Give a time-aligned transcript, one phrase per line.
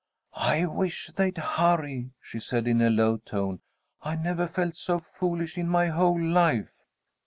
[0.33, 3.61] "I wish they'd hurry," she said, in a low tone.
[4.01, 6.71] "I never felt so foolish in my whole life."